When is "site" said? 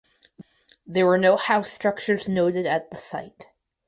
2.97-3.49